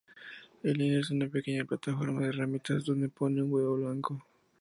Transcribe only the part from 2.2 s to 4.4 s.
de ramitas donde pone un huevo blanco.